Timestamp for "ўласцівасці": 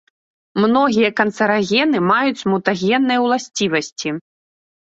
3.25-4.09